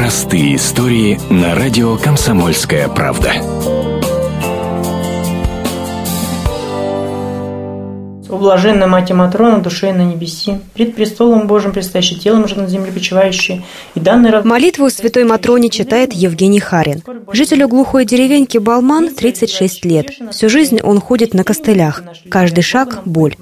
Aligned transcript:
Простые 0.00 0.56
истории 0.56 1.20
на 1.28 1.54
радио 1.54 1.98
«Комсомольская 1.98 2.88
правда». 2.88 3.32
О 8.30 8.36
блаженная 8.38 8.86
Мать 8.86 9.10
Матрона, 9.10 9.58
душе 9.58 9.92
на 9.92 10.00
небеси, 10.00 10.58
пред 10.72 10.94
престолом 10.94 11.46
Божьим 11.46 11.72
предстоящий 11.72 12.18
телом 12.18 12.48
же 12.48 12.54
на 12.54 12.66
земле 12.66 12.92
почивающий, 12.92 13.62
и 13.94 14.00
данный 14.00 14.30
рав... 14.30 14.46
Молитву 14.46 14.88
святой 14.88 15.24
Матроне 15.24 15.68
читает 15.68 16.14
Евгений 16.14 16.60
Харин. 16.60 17.02
Жителю 17.34 17.68
глухой 17.68 18.06
деревеньки 18.06 18.56
Балман 18.56 19.14
36 19.14 19.84
лет. 19.84 20.12
Всю 20.30 20.48
жизнь 20.48 20.80
он 20.80 20.98
ходит 20.98 21.34
на 21.34 21.44
костылях. 21.44 22.02
Каждый 22.30 22.62
шаг– 22.62 23.00
боль. 23.04 23.36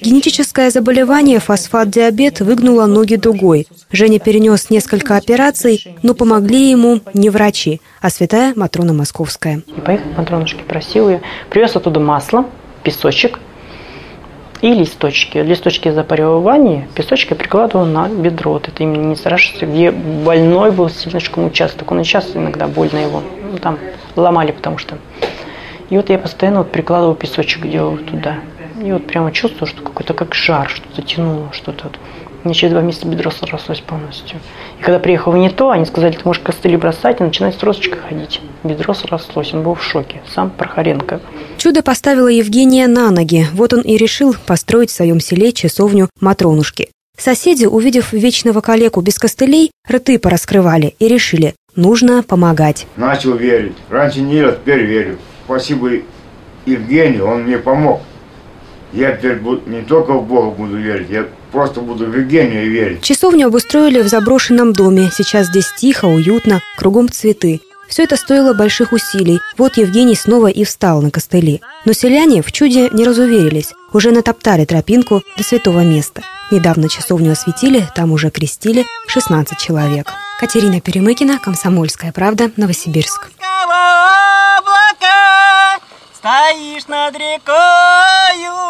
Генетическое 0.00 0.70
заболевание 0.70 1.38
фосфат-диабет 1.38 2.40
выгнуло 2.40 2.86
ноги 2.86 3.16
дугой. 3.16 3.66
Женя 3.90 4.18
перенес 4.18 4.70
несколько 4.70 5.16
операций, 5.16 5.96
но 6.02 6.14
помогли 6.14 6.70
ему 6.70 7.00
не 7.14 7.30
врачи, 7.30 7.80
а 8.00 8.10
святая 8.10 8.52
Матрона 8.56 8.92
Московская. 8.92 9.62
И 9.76 9.80
поехал 9.80 10.10
к 10.14 10.18
Матронушке, 10.18 10.62
просил 10.64 11.08
ее, 11.08 11.20
привез 11.50 11.76
оттуда 11.76 12.00
масло, 12.00 12.46
песочек, 12.82 13.38
и 14.60 14.74
листочки. 14.74 15.38
Листочки 15.38 15.88
ванне, 15.88 16.88
песочки 16.94 17.34
прикладывал 17.34 17.86
на 17.86 18.08
бедро. 18.08 18.54
Вот 18.54 18.68
это 18.68 18.82
именно 18.82 19.04
не 19.04 19.16
страшится, 19.16 19.66
где 19.66 19.90
больной 19.90 20.72
был 20.72 20.88
слишком 20.88 21.46
участок. 21.46 21.90
Он 21.90 22.00
и 22.00 22.04
сейчас 22.04 22.30
иногда 22.34 22.66
больно 22.66 22.98
его. 22.98 23.22
Ну, 23.52 23.58
там 23.58 23.78
ломали, 24.16 24.52
потому 24.52 24.78
что. 24.78 24.98
И 25.90 25.96
вот 25.96 26.10
я 26.10 26.18
постоянно 26.18 26.58
вот 26.58 26.72
прикладывал 26.72 27.14
песочек, 27.14 27.68
делал 27.68 27.96
туда. 27.98 28.38
И 28.80 28.92
вот 28.92 29.06
прямо 29.06 29.32
чувствую, 29.32 29.68
что 29.68 29.82
какой-то 29.82 30.14
как 30.14 30.34
жар, 30.34 30.68
что-то 30.68 31.02
тянуло, 31.02 31.52
что-то 31.52 31.84
вот. 31.84 31.98
Мне 32.44 32.54
через 32.54 32.72
два 32.72 32.82
месяца 32.82 33.06
бедро 33.06 33.32
срослось 33.32 33.80
полностью. 33.80 34.38
И 34.78 34.82
когда 34.82 35.00
приехал 35.00 35.32
в 35.32 35.36
не 35.36 35.50
то, 35.50 35.70
они 35.70 35.84
сказали, 35.84 36.12
ты 36.12 36.20
можешь 36.24 36.42
костыли 36.42 36.76
бросать 36.76 37.20
и 37.20 37.24
начинать 37.24 37.54
с 37.54 37.58
тросочкой 37.58 37.98
ходить. 37.98 38.40
Бедро 38.62 38.94
срослось, 38.94 39.52
он 39.52 39.64
был 39.64 39.74
в 39.74 39.82
шоке. 39.82 40.22
Сам 40.32 40.50
Прохоренко. 40.50 41.20
Чудо 41.56 41.82
поставило 41.82 42.28
Евгения 42.28 42.86
на 42.86 43.10
ноги. 43.10 43.46
Вот 43.52 43.72
он 43.72 43.80
и 43.80 43.96
решил 43.96 44.36
построить 44.46 44.90
в 44.90 44.94
своем 44.94 45.18
селе 45.18 45.52
часовню 45.52 46.08
Матронушки. 46.20 46.90
Соседи, 47.18 47.66
увидев 47.66 48.12
вечного 48.12 48.60
калеку 48.60 49.00
без 49.00 49.18
костылей, 49.18 49.72
рты 49.90 50.20
пораскрывали 50.20 50.94
и 51.00 51.08
решили, 51.08 51.56
нужно 51.74 52.22
помогать. 52.22 52.86
Начал 52.96 53.34
верить. 53.34 53.74
Раньше 53.90 54.20
не 54.20 54.34
верил, 54.34 54.52
теперь 54.52 54.84
верю. 54.84 55.18
Спасибо 55.44 55.90
Евгению, 56.64 57.26
он 57.26 57.42
мне 57.42 57.58
помог. 57.58 58.00
Я 58.92 59.12
теперь 59.16 59.36
буду, 59.36 59.68
не 59.68 59.82
только 59.82 60.12
в 60.14 60.26
Бога 60.26 60.50
буду 60.50 60.76
верить, 60.76 61.10
я 61.10 61.26
просто 61.52 61.80
буду 61.80 62.06
в 62.06 62.16
Евгения 62.16 62.64
верить. 62.64 63.02
Часовню 63.02 63.48
обустроили 63.48 64.00
в 64.00 64.08
заброшенном 64.08 64.72
доме. 64.72 65.10
Сейчас 65.14 65.48
здесь 65.48 65.72
тихо, 65.76 66.06
уютно, 66.06 66.60
кругом 66.76 67.10
цветы. 67.10 67.60
Все 67.88 68.04
это 68.04 68.16
стоило 68.16 68.52
больших 68.52 68.92
усилий. 68.92 69.40
Вот 69.56 69.76
Евгений 69.76 70.14
снова 70.14 70.48
и 70.48 70.64
встал 70.64 71.00
на 71.00 71.10
костыли. 71.10 71.60
Но 71.84 71.92
селяне 71.92 72.42
в 72.42 72.52
чуде 72.52 72.90
не 72.92 73.04
разуверились. 73.04 73.72
Уже 73.92 74.10
натоптали 74.10 74.64
тропинку 74.64 75.22
до 75.36 75.42
святого 75.42 75.80
места. 75.80 76.22
Недавно 76.50 76.88
часовню 76.88 77.32
осветили, 77.32 77.86
там 77.94 78.12
уже 78.12 78.30
крестили 78.30 78.86
16 79.06 79.58
человек. 79.58 80.12
Катерина 80.38 80.80
Перемыкина, 80.80 81.38
Комсомольская 81.38 82.12
правда, 82.12 82.50
Новосибирск. 82.56 83.30
Стоишь 86.14 86.86
над 86.88 87.14
рекою 87.14 88.67